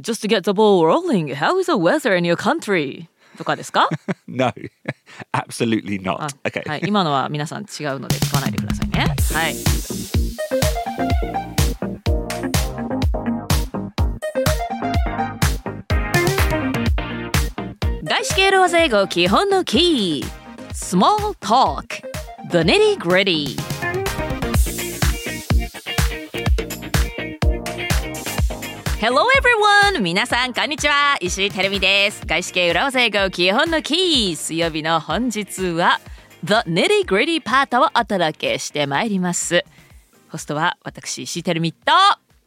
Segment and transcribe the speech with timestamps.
[0.00, 3.08] Just to get the ball rolling, how is the weather in your country?
[3.36, 3.88] とかですか
[4.28, 4.52] No,
[5.32, 6.18] absolutely not.
[6.20, 6.68] あ Okay.
[6.68, 9.14] はい、今のは皆さん違うので使わないでくださいね。
[9.32, 9.54] はい。
[18.04, 20.26] 外資系ローズ英語基本のキー
[20.72, 22.02] Small Talk
[22.50, 23.67] The Nitty Gritty
[28.99, 30.01] Hello everyone!
[30.01, 35.99] 皆さんこんにちは石井てるみです外資系裏技英語基本のキー水曜日の本日は
[36.43, 39.63] The Nitty Gritty パートをお届けしてまいります
[40.29, 41.91] ホストは私石井てるみと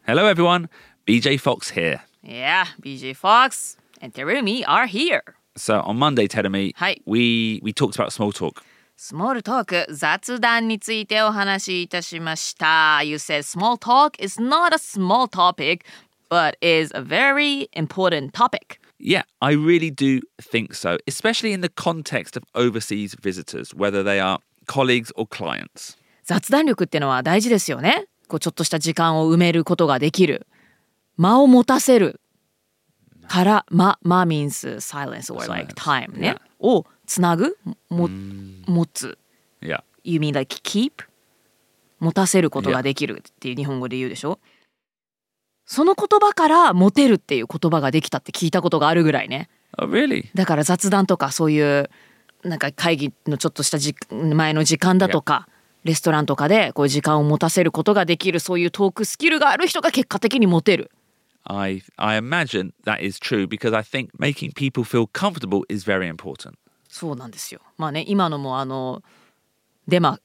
[0.06, 0.68] Hello, everyone.
[1.06, 2.00] BJ Fox here.
[2.24, 5.22] Yeah, BJ Fox and Terumi are here
[5.56, 6.96] So on Monday, Tedemi, Hi.
[7.06, 8.62] we we talked about small talk.
[8.98, 15.80] スモールトーク雑談についてお話しいたしました You said small talk is not a small topic
[16.31, 21.69] but is a very important topic Yeah, I really do think so, especially in the
[21.69, 24.37] context of overseas visitors, whether they are
[24.67, 25.97] colleagues or clients.
[26.23, 30.47] 雑談力ってのは大事ですよねこうちょっとした時間を埋めることができる
[31.17, 32.21] 間を持たせる
[33.27, 37.57] から間間 means silence or like time ね、をつなぐ
[37.89, 39.17] も持つ
[39.61, 39.83] Yeah.
[40.03, 40.91] You mean like keep?
[41.99, 44.39] 持たせることができるっていう日本語で言うでしょ
[45.71, 50.29] その言葉から持てるっていう言葉ができたって聞いたことがあるぐらいね Oh, really?
[50.35, 51.89] だから雑談とかそういう
[52.43, 55.47] なんか会議のちょっとしたじ前の時間だとか
[55.85, 60.91] レストランとかでこう時間を持たせることができるそういうトークスキルがある人が結果的に持てる
[61.45, 66.13] I I imagine that is true because I think making people feel comfortable is very
[66.13, 66.55] important.
[66.89, 69.01] そうなんですよまあね今のもあの
[69.87, 70.19] デマ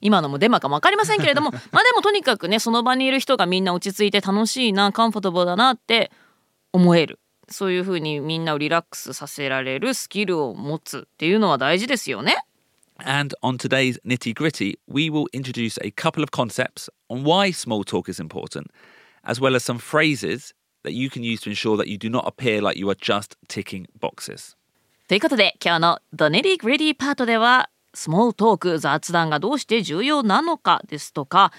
[0.00, 6.10] 今のもデマかも分かりませんけれどもまあでもとにかくねその場にいる人がみんな落ち着いて楽しいなカンフォタブルだなって
[6.72, 12.36] 思えるそういうふうにみんなをリラックスさせられるスキルを持つっていうのは大事ですよね。
[13.04, 18.10] And on today's nitty gritty, we will introduce a couple of concepts on why small talk
[18.10, 18.66] is important,
[19.24, 22.24] as well as some phrases that you can use to ensure that you do not
[22.26, 24.56] appear like you are just ticking boxes.
[25.08, 31.52] ということで今日の The Nitty Gritty パートでは small talk 雑談がどうして重要なのかですとか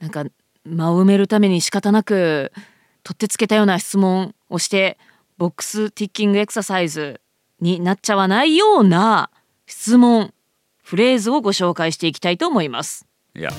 [0.00, 0.24] なんか
[0.64, 2.52] 間を埋めるために仕方なく
[3.02, 4.98] 取ってつけたような質問をして
[5.38, 7.20] box-ticking exercise
[7.60, 9.30] になっちゃわないような
[9.66, 10.32] 質問
[10.82, 13.06] フレーズをご紹介していきたいと思います。
[13.34, 13.50] Yeah.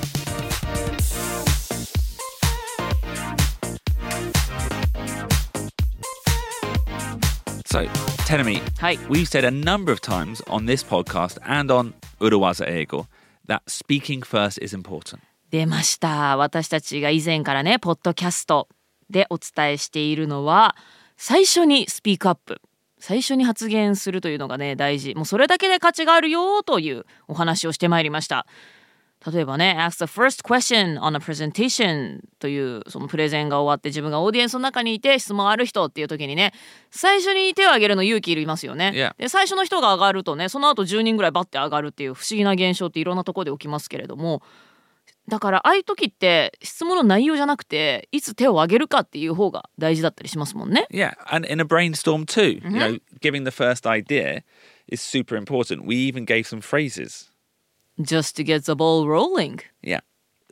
[7.73, 8.97] So, Tenemi, はい。
[9.09, 13.07] we've said a number of times on this podcast and on Urawaza Ego
[13.47, 15.19] that speaking first is important.
[15.51, 18.69] 出ました私たちが以前からねポッドキャスト
[19.09, 20.75] でお伝えしているのは
[21.15, 22.59] 最初にスピークアップ
[22.97, 28.47] 最初に発言するというのがね大事もうそれだけで価値があるよというお話をしてまいりました
[29.31, 36.53] 例えばね Ask the first question on a presentation というそのプレゼンが終わって自分がオーディエンスの中にいて質問ある人っていう時にね
[36.91, 39.15] 最初に手を挙げるの勇気いりますよね、Yeah.
[39.17, 44.41] で最初の人が上がるとねその後10人ぐらいバッて上がるっていう不思議な現象っていろんなところで起きますけれども
[45.29, 50.85] だからああいう時って質問の内容じゃなくていつ手を挙げるかっていう方が大事だったりしますもんね。
[50.91, 52.61] Yeah, and in a brainstorm too.
[52.61, 54.43] You know, giving the first idea
[54.89, 55.85] is super important.
[55.85, 57.32] We even gave some phrases.
[57.99, 59.59] Just to get the ball rolling.
[59.81, 60.01] Yeah.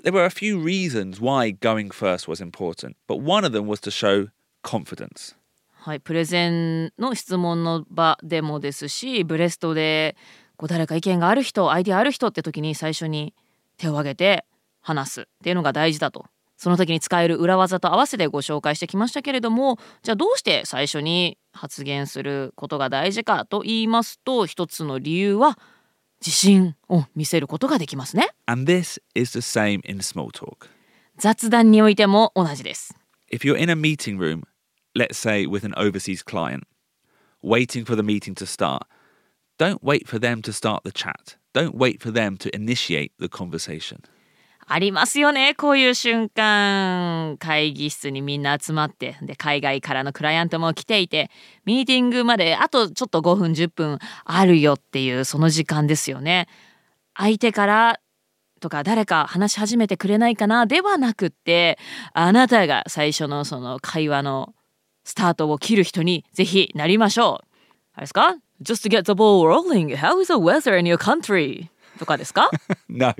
[0.04, 3.80] There were a few reasons why going first was important, but one of them was
[3.82, 4.30] to show
[4.64, 5.36] confidence.
[5.84, 10.16] はい、プレゼンの質問の場でもですしブレストで
[10.56, 13.34] こう誰か意見がある人アイデアある人って時に最初に
[13.78, 14.46] 手を挙げて
[14.82, 25.58] 話すっていうのが大事だとその時に使える裏技と合わせてご紹介してきましたけれどもじゃあどうして最初に発言することが大事かと言いますと一つの理由は
[26.21, 30.69] 自信を見せることができますね And this is the same in small talk.
[31.19, 32.95] 雑談においても同じです
[33.33, 34.43] If you're in a meeting room,
[34.95, 36.65] let's say with an overseas client,
[37.43, 38.83] waiting for the meeting to start,
[39.59, 41.37] don't wait for them to start the chat.
[41.55, 44.03] Don't wait for them to initiate the conversation.
[44.74, 51.30] ありますよねこういう瞬間会議室にみんな集まってで海外からのクライアントも来ていて
[51.66, 56.48] ミーティングまであとちょっと5分10分あるよっていうその時間ですよね。
[57.16, 58.00] 相手から
[58.62, 61.78] とか誰か話し始めてくれないかなではなくって
[62.14, 64.56] あなたが最初のその会話の
[65.04, 67.48] スタートを切る人にぜひなりましょう。
[67.96, 71.71] あれですか ?Just to get the ball rolling, how is the weather in your country?
[72.02, 72.50] とかですか
[72.90, 73.14] No,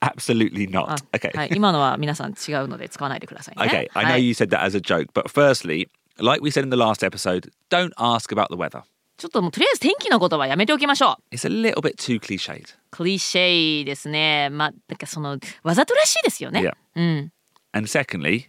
[0.00, 0.86] absolutely not.
[0.88, 1.36] あ Okay.
[1.36, 3.64] はい、今のは皆さん違うので使わないでくださいね。
[3.64, 5.88] Okay, I は know い you said that as a joke, but firstly,
[6.18, 8.82] like we said in the last episode, don't ask about the weather.
[9.18, 12.76] ちょっともうとりあえず天気のことはやめておきましょう It's a little bit too cliched.
[12.90, 16.72] クリシェですねまあなんかそのわざとらしいですよね Yeah.
[16.94, 17.32] うん
[17.72, 18.46] And secondly,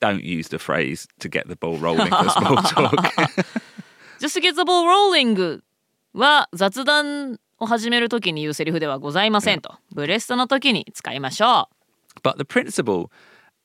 [0.00, 2.94] don't use the phrase to get the ball rolling for small talk.
[4.20, 5.60] Just get the ball rolling
[6.14, 9.74] は雑談を始めるときに言うセリフではございませんと。
[9.92, 11.68] ブレストの時に使いましょ
[12.22, 13.10] but the principle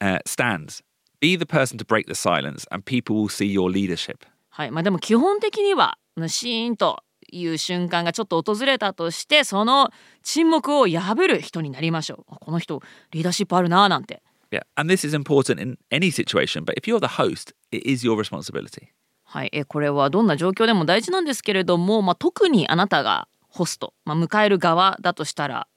[0.02, 0.84] uh, stands.
[1.20, 4.16] Be the person to break the silence, and people will see your leadership.
[4.16, 4.28] う。
[4.50, 4.72] はい。
[4.72, 5.98] まあでも基本的には
[6.28, 9.90] シーンという瞬間がちょっと訪れたとしてその
[10.24, 12.34] 沈黙を破る人になりましょう。
[12.34, 12.82] あこの人
[13.12, 14.22] リーダーシップあるなぁなんて。
[14.52, 18.16] Yeah, and this is important in any situation, but if you're the host, it is your
[18.16, 18.90] responsibility.
[19.24, 25.68] はい、えこれはどんな状況でも大事なんですけれども、まあ、特にあなたがホスト、まあ、迎える側だとしたら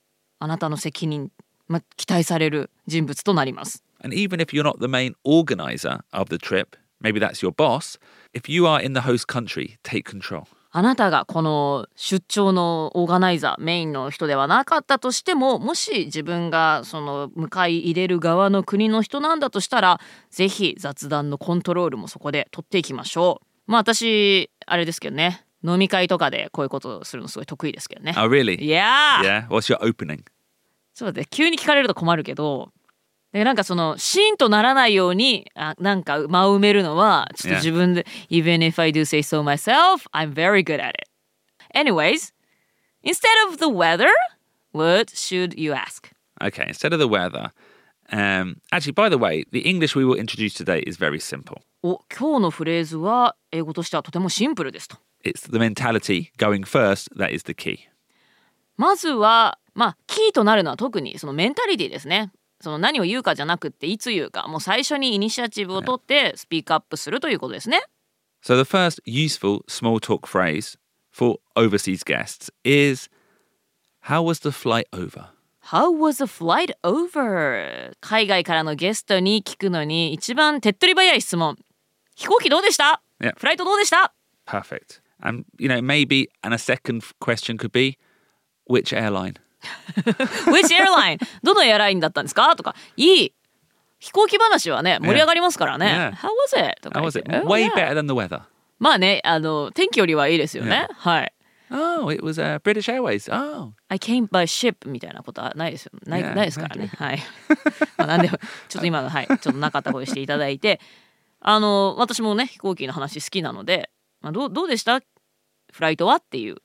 [0.40, 1.30] あなたの責任、
[1.68, 3.84] まあ、期待される人物となります。
[4.02, 8.00] And even if you're not the main organizer of the trip, maybe that's your boss,
[8.34, 10.44] if you are in the host country, take control.
[10.70, 19.98] あなたがこの出張のオーガナイザーメインの人ではなかったとしてももし自分がその迎え入れる側の国の人なんだとしたら
[20.30, 23.70] ぜひ雑談のコントロールもそこで取っていきましょう。
[23.70, 28.14] まあ私あれですけどね飲み会とかでこういうことをするのすごい得意ですけどね。
[28.16, 28.60] Oh, really?
[28.60, 29.48] いやー Yeah.
[29.48, 30.22] What's your opening?
[30.94, 32.72] そうだね急に聞かれると困るけど
[33.32, 37.56] でなんかそのシーンとならないようにあなんか間を埋めるのはちょっと Yeah.
[37.56, 41.08] 自分で、Even if I do say so myself I'm very good at it
[41.74, 42.32] Anyways
[43.02, 44.08] instead of the weather
[44.72, 46.10] what should you ask?
[46.40, 47.52] Okay, instead of the weather.
[48.10, 51.60] Um, actually, by the way, the English we will introduce today is very simple.
[51.82, 57.78] お今日のフレーズは英語としてはとてもシンプルですと It's the mentality going first that is the key.
[58.76, 62.30] まずはまあキーとなるのは特にそのメンタリティですね
[62.60, 67.82] その何を言うかじゃなくっていつ言うかもう最初にイニシアチブを取ってスピークアップするということですね
[68.44, 70.78] So, the first useful small talk phrase
[71.10, 73.10] for overseas guests is
[74.02, 75.30] How was the flight over?
[75.72, 77.92] How was the flight over?
[78.00, 81.56] 海外からのゲストに聞くのに一番手っ取り早い質問。
[82.14, 83.34] 飛行機どうでした Yeah.
[83.36, 84.14] フライトどうでした
[84.46, 85.00] Perfect.
[85.20, 87.98] And, you know, maybe, and a second question could be
[88.68, 89.34] Which airline?
[90.46, 91.18] ?Which airline?
[91.42, 93.34] どのエアラインだったんですかとか、いい
[93.98, 95.86] 飛行機話はね、盛り上がりますからね。
[95.86, 96.12] Yeah.
[96.12, 96.80] How was it?
[96.82, 97.36] とか How was て it?
[97.44, 98.42] Oh, Way better than the weather.
[98.78, 100.86] まあね、あの、天気よりはいいですよね。
[100.88, 100.94] Yeah.
[100.94, 101.32] はい。
[101.70, 103.28] Oh, it was uh, British Airways.
[103.30, 105.92] Oh, I came by ship みたいなことはないですよ。
[106.06, 106.90] ないないですからね。
[106.96, 107.18] はい。
[107.98, 108.38] まあなんでも
[108.68, 110.80] ちょっと今のはいちょっとなかったことにしていただいて、
[111.40, 115.00] あの私もね飛行機の話好きなので、まあどうどうでした？
[115.72, 116.56] フライトはっていう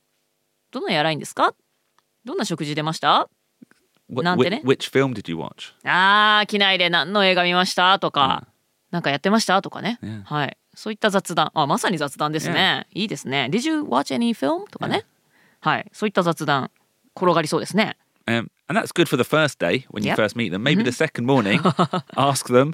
[0.70, 1.54] どのエアラインですか？
[2.24, 3.28] どんな食事出ました
[4.10, 4.62] ？Wh- Nante whi- ne?
[4.62, 5.72] which film did you watch?
[5.88, 8.46] ああ機内で何の映画見ましたとか、
[8.90, 9.98] なんかやってましたとかね。
[10.24, 10.56] はい。
[10.74, 12.86] そういった雑談、あまさに雑談ですね。
[12.92, 13.48] いいですね。
[13.50, 14.68] Did you watch any film?
[14.70, 15.04] とかね。
[15.60, 15.88] はい。
[15.92, 16.70] そういった雑談
[17.14, 17.96] 転がりそうですね。
[18.26, 20.62] Um, and that's good for the first day when you first meet them.
[20.62, 21.60] Maybe the second morning,
[22.16, 22.72] ask them,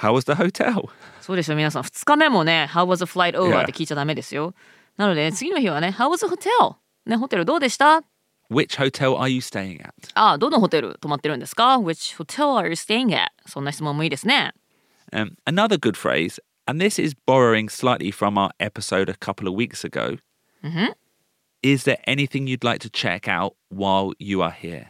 [0.00, 0.88] How was the hotel?
[1.20, 3.50] そうですよ皆さん2日目もね How was the flight over?
[3.50, 3.62] Yeah.
[3.62, 4.54] って聞いちゃダメですよ
[4.96, 6.76] なので、ね、次の日はね How was the hotel?
[7.06, 8.02] ねホテルどうでした
[8.50, 9.92] Which hotel are you staying at?
[10.14, 13.28] あどのホテル泊まってるんですか Which hotel are you staying at?
[13.46, 14.52] そんな質問もいいですね
[15.12, 19.54] Um, another good phrase, and this is borrowing slightly from our episode a couple of
[19.54, 20.18] weeks ago.
[21.62, 24.86] Is there anything you'd like to check out while you are here?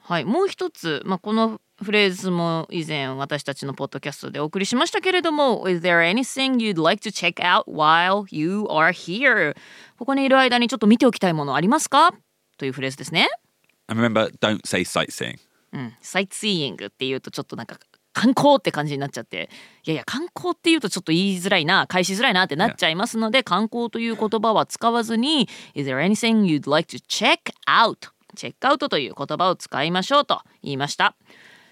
[0.00, 9.55] はいもう一つ、まあ、この フレーズも以前私たちのポッドキャストでお送りしましたけれども Is there anything you'd like to check out while you are here?
[9.97, 12.13] ここにいる間にちょっと見ておきたいものありますか？
[12.57, 13.29] というフレーズですね
[13.87, 15.39] And remember, don't say sightseeing.
[15.73, 17.79] うん、サイトシーイングっていうとちょっとなんか
[18.13, 19.49] 観光って感じになっちゃって
[19.85, 28.09] いやいや観光っていうとちょっと言いづらいな返しづらいなってなっちゃいますので観光という言葉は使わずに Is there anything you'd like to check out?
[28.35, 31.15] チェックアウトという言葉を使いましょうと言いました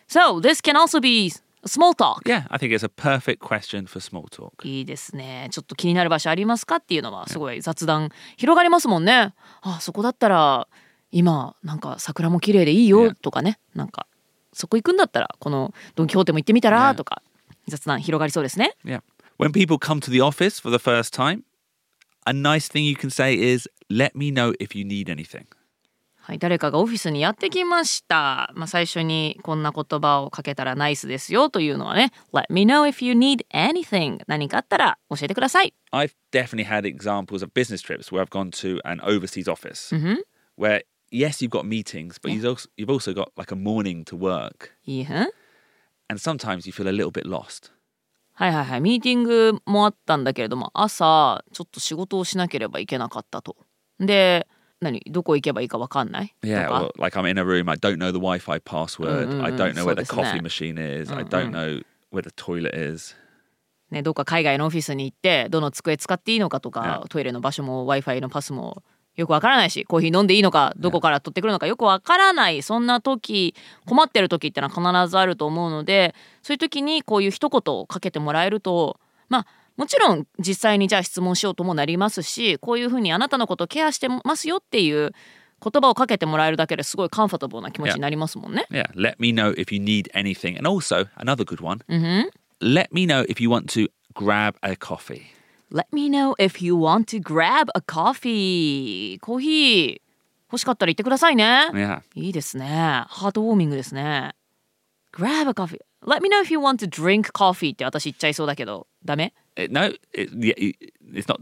[0.10, 1.32] So this can also be
[1.66, 4.66] small talk Yeah, I think it's a perfect question for small talk.
[4.68, 10.68] いいですねちょっと気になる場所ありますかっていうのはすごい雑談広がりますもんねあそこだったら
[11.12, 14.08] 今なんか桜も綺麗でいいよ.とかねなんか
[14.54, 17.22] そこ行くんだったらこのドン・キホーテも行ってみたら.とか
[17.68, 19.02] 雑談広がりそうですね Yeah.
[19.38, 21.44] When people come to the office for the first time,
[22.26, 25.46] a nice thing you can say is, let me know if you need anything.
[26.30, 37.82] はい誰かがオフィスにやってきましたまあ最初にこんな言葉をかけたらナイスですよというのはね Let me know if you need anything 何かあったら教えてください I've definitely had examples of business
[37.82, 39.92] trips where I've gone to an overseas office
[40.56, 44.16] where, yes, you've got meetings, but you've, also, you've also got like a morning to
[44.16, 44.74] work.
[44.86, 45.32] いいふん
[46.10, 47.72] And sometimes you feel a little bit lost.
[48.34, 53.58] はいはいはいミーティングもあったんだけれども朝ちょっと仕事をしなければいけなかったと
[54.00, 54.48] で
[54.82, 55.02] 何？
[55.08, 59.44] どこ行けばいいかわかんない？Yeah, とか？well, like I'm in a room, I don't know the Wi Fi password, Mm, mm,
[59.44, 60.40] I don't know mm, where the そうですね。
[60.40, 63.16] coffee machine is, I don't know where the toilet is.
[63.92, 68.84] ね、どっか海外のオフィスに行ってどの机使っていいのかとか、はトイレの場所も w i f i のパスも
[69.16, 72.62] よくわからないしコーヒー飲んでいいのかどこから取ってくるのかよくわからない。
[72.62, 73.56] そんな時
[73.86, 79.48] 困ってる時ってのは必ずあると思うのでそういう時にこういう一言をかけてもらえるとまあ
[79.80, 85.14] もちろん実際にじゃあ質問しようともなりますしこういうふうにあなたのことをケアしてますよっていう
[85.64, 88.68] 言葉をかけてもらえるだけですごいカンファタブルな気持ちになりますもんね。
[88.70, 90.58] Yeah, let me know if you need anything.
[90.58, 92.30] And also, another good one, うんふん
[92.62, 95.22] let me know if you want to grab a coffee.
[95.72, 99.18] Let me know if you want to grab a coffee.
[99.22, 100.02] コーヒー
[100.52, 101.70] 欲しかったら言ってくださいね。
[101.72, 102.02] Yeah.
[102.16, 103.06] いいですね。
[103.08, 104.34] ハートウォーミングですね。
[105.14, 105.80] Grab a coffee.
[106.06, 110.93] Let me know if you want to drink coffee って私言っちゃいそうだけど、ダメ It, no, it, yeah, it-
[111.15, 111.41] it's not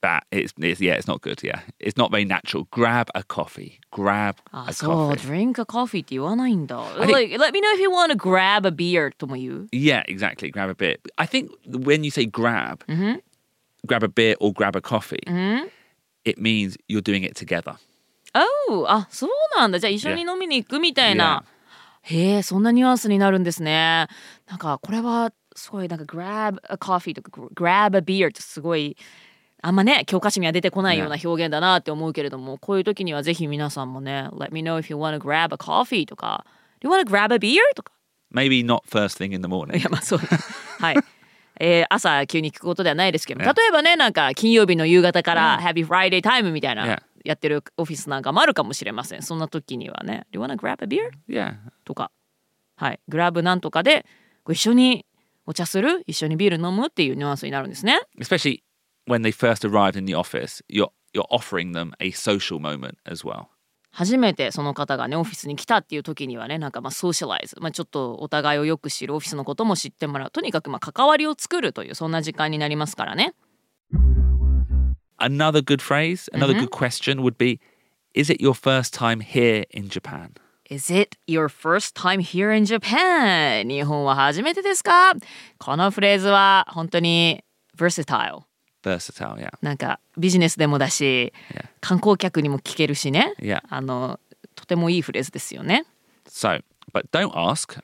[0.00, 0.22] bad.
[0.30, 1.42] It's, it's yeah, it's not good.
[1.42, 2.66] Yeah, it's not very natural.
[2.70, 3.80] Grab a coffee.
[3.90, 5.28] Grab あ、 a そう、 coffee.
[5.28, 6.80] drink a coffee って言わないんだ。
[6.96, 9.68] think- Like, let me know if you want to grab a beer とも言う。
[9.72, 10.50] Yeah, exactly.
[10.52, 10.98] Grab a beer.
[11.16, 12.78] I think when you say grab,
[13.86, 15.20] grab a beer or grab a coffee,
[16.24, 17.74] it means you're doing it together.
[18.32, 18.86] Oh!
[18.88, 19.80] あ、そうなんだ。
[19.80, 21.42] じゃあ一緒に飲みに行くみたいな。
[22.02, 24.06] へえ、そんなニュアンスになるんですね。
[24.48, 28.95] なんかこれは すごいなんか grab a coffee とか grab a beer ってすごい
[29.61, 36.45] あんまね教科書には出てこないような表現だなって思うけれども、こういう時にはぜひ皆さんもね Let me know if you want to grab a coffee とか
[36.81, 37.59] Do you want to grab a beer?
[37.75, 37.91] とか
[38.33, 39.81] Maybe not first thing in the い morning.
[39.81, 40.95] やまあそうはい。
[41.59, 51.09] えー朝急に聞くことではないですけど、例えばねなんか金曜日の夕方から、Happy Friday Time みたいな.やってるオフィスなんかもあるかもしれませんそんな時にはね Do you wanna grab a beer?
[51.27, 51.55] Yeah.
[51.83, 52.11] とか
[52.75, 54.05] はいグラブなんとかで
[54.43, 55.07] ご一緒に
[55.45, 58.61] お茶する一緒にビール飲むっていうニュアンスになるんですね Especially
[59.07, 63.25] when they first arrived in the office, you're you're offering them a social moment as
[63.25, 63.47] well.
[63.91, 73.33] 初めてその方がねオフィスに来たっていう時にはねなんかまあソーシャライズ、まあ、ちょっとお互いをよく知るオフィスのことも知ってもらうとにかくまあ関わりを作るというそんな時間になりますからね
[75.17, 77.61] Another good phrase, another good question would be
[78.13, 80.31] Is it your first time here in Japan?
[80.69, 83.67] Is it your first time here in Japan?
[83.67, 85.13] 日本は初めてですか
[85.59, 87.43] このフレーズは本当に
[87.77, 88.43] versatile
[88.83, 89.49] Versatile, yeah.
[89.61, 91.65] なんかビジネスでもだし Yeah.
[91.81, 93.61] 観光客にも聞けるしね Yeah.
[93.69, 94.19] あの
[94.55, 95.85] とてもいいフレーズですよね
[96.27, 97.79] So, but don't ask,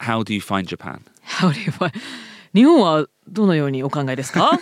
[0.00, 1.00] How do you find Japan?
[1.22, 1.92] How do you find-
[2.54, 4.52] 日本はどのようにお考えですか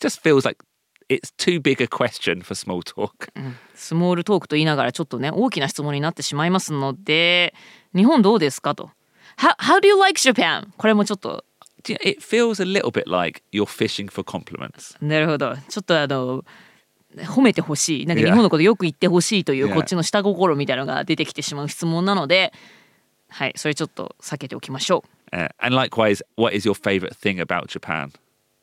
[0.00, 0.62] just feels like
[1.08, 3.30] it's too big a question for small talk.
[3.74, 7.54] スモールトークと言いながらちょっとね大きな質問になってしまいますので
[7.94, 8.90] 日本どうですかと
[9.38, 10.68] How, how do you like Japan?
[10.76, 11.44] これもちょっと
[11.88, 14.96] It feels a little bit like you're fishing for compliments.
[15.04, 16.44] なるほどちょっとあの
[17.16, 22.52] 褒めてほしいなんか.日本のことよく言ってほしいという.こっちの下心みたいなのが出てきてしまう質問なので
[23.28, 25.04] はいそれちょっと避けておきましょ
[25.34, 28.10] Uh, and likewise, what is your favorite thing about Japan?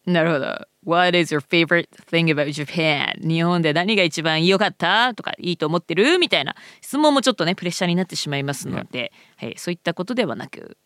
[0.10, 3.13] うなるほど What is your favorite thing about Japan?
[3.22, 10.78] 日本で何が一番良かったとかいいと思ってるみたいな質問もちょっとねプレッシャーになってしまいますので、はい、そういったことではなく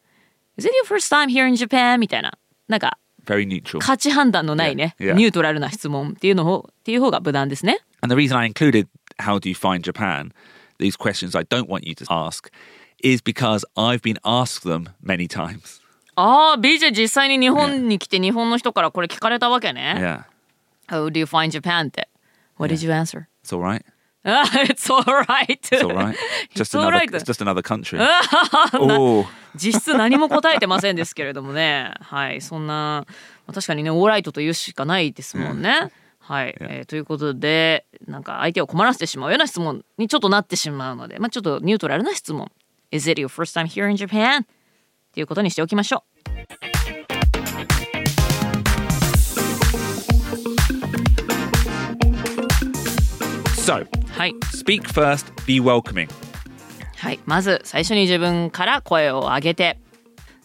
[0.58, 2.00] Is it your first time here in Japan?
[2.00, 2.34] みたいな
[2.68, 3.80] なんか Very neutral.
[3.80, 5.12] 価値判断のないね、Yeah.
[5.12, 5.13] Yeah.
[5.13, 8.88] ニュートラルな質問っていうのをっていう方が無難ですね And the reason I included
[9.20, 10.34] how do you find Japan,
[10.80, 12.51] these questions I don't want you to ask,
[13.01, 15.82] is because I've been asked them many times.
[16.15, 19.96] ああ、BJ 実際に日本に来て日本の人からこれ聞かれたわけね。
[19.98, 20.24] Yeah.
[20.88, 22.10] How do you find Japan って。
[22.58, 23.25] What did you answer?
[23.43, 23.84] It's all right.
[24.25, 25.60] あ It's alright.
[25.70, 26.15] It's all right.
[26.55, 27.10] Just another right.
[27.12, 28.00] just another country.
[28.74, 29.25] oh.
[29.55, 31.93] 実質何も答えてませんですけれどもね。
[32.00, 33.05] はい、そんな、
[33.46, 35.91] まあ確かにね、オーライトというしかないですもんね。
[36.20, 42.50] はい、えーということで、なんか相手を困らせてしまうような質問にちょっとなってしまうので、まあちょっとニュートラルな質問。
[42.91, 44.46] Is it your first time here in Japan?
[45.13, 46.13] っていうことにしておきましょう。
[53.62, 54.34] So, はい。
[54.55, 56.10] speak first, be welcoming.
[56.98, 59.77] はい、まず最初に自分から声を上げて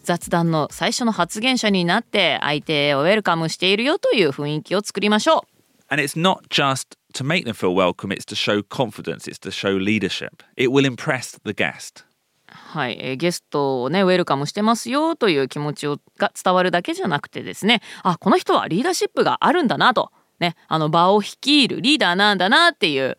[0.03, 5.45] 雑談の最初の発言者になって相手をウェルカムしているよという雰囲気を作りましょ
[5.89, 9.49] And it's not just to make them feel welcome, it's to show confidence, it's to
[9.49, 10.43] show leadership.
[10.55, 12.05] It will impress the guest.
[12.73, 12.77] う。
[12.77, 23.17] はい、えーゲストをねウェルカムしてますよという気持ちをが伝わるだけじゃなくてですねあこの人はリーダーシップがあるんだなと、ね、あの場を率いるリーダーなんだなっていう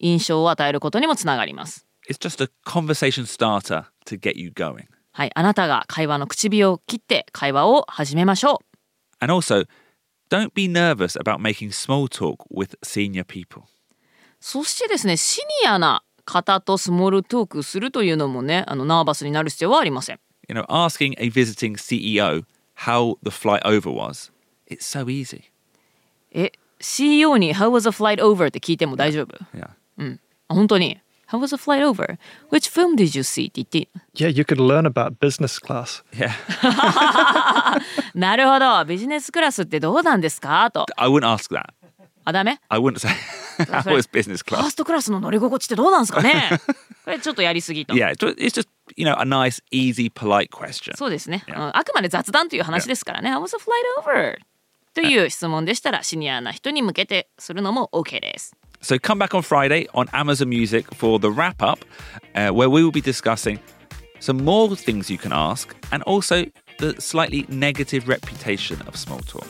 [0.00, 1.86] 印象を与えることにもつながります。
[2.08, 4.86] It's just a conversation starter to get you going.
[5.12, 9.24] はい、あなたが会話の口火を切って会話を始めましょう。
[9.24, 9.66] And also,
[10.30, 13.64] don't be nervous about making small talk with senior people.
[14.40, 20.20] そしてですね、シニアな方とスモールトークするというのもね、あのナーバスになる必要はありません。
[20.48, 22.44] You know, asking a visiting CEO
[22.84, 24.30] how the flight over was,
[24.70, 25.44] it's so easy.
[26.32, 28.48] え、CEO に How was the flight over?
[28.48, 29.70] って聞いても大丈夫 Yeah.
[30.48, 32.18] あ本当に How was the flight over?
[32.50, 33.48] Which film did you see?
[33.48, 36.04] って言って Yeah, you could learn about business class.
[36.12, 36.30] Yeah.
[38.14, 38.84] なるほど。
[38.84, 40.86] ビジネスクラスってどうなんですかと。
[40.96, 41.64] I wouldn't ask that.
[42.24, 43.10] あ、ダメ I wouldn't say
[43.57, 44.69] how was business ファー class.
[44.71, 46.59] ストクラスの乗り心地ってどうなんですかね
[47.05, 47.93] これちょっとやりすぎと。
[47.93, 50.95] Yeah, it's ju- it's just, you know, a nice, easy, polite question.
[50.95, 51.57] そうですね、 Yeah.
[51.57, 53.29] うんあくまで雑談という話ですからね。
[53.29, 54.37] How was the flight over?
[54.93, 58.55] という質問でしたら、シニアな人に向けてするのも OK です。
[58.81, 61.85] So come back on Friday on Amazon Music for the wrap up,
[62.35, 63.59] uh, where we will be discussing
[64.19, 66.45] some more things you can ask and also
[66.79, 69.47] the slightly negative reputation of small talk.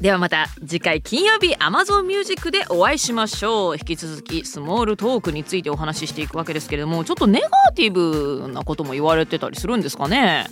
[0.00, 3.76] ではまた次回金曜日 Amazon Music でお会いしましょう。
[3.76, 10.46] 引き続きスモールトークについてお話ししていくわけですけれどもちょっとネガティブなことも言われてたりするんですかね。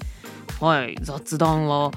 [0.60, 0.96] はい。
[1.00, 1.92] 雑談はん？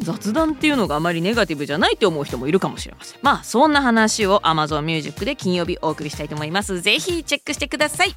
[0.00, 3.18] 雑談っていうのがあまりネガティブじゃないって思う人もいるかもしれません。
[3.20, 6.80] まあそんな話を Amazon Music で金曜日お送りしたいと思います。
[6.80, 8.14] ぜひチェックしてください。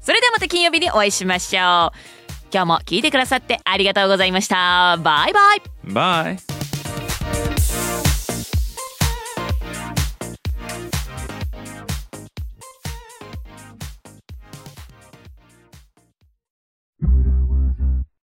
[0.00, 1.92] それではまた金曜日にお会いしましょう。
[2.50, 4.96] 今日も聞いてくださってありがとうございました。
[5.02, 5.62] バイバイ。
[5.86, 6.53] Bye.